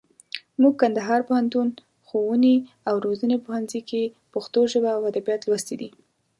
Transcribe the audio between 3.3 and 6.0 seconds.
پوهنځي کښي پښتو ژبه او اودبيات لوستي دي.